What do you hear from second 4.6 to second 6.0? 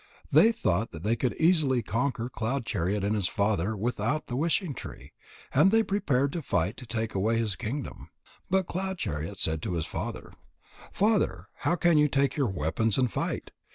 tree, and they